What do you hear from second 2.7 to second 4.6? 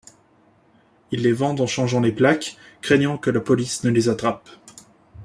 craignant que la police ne les attrapent.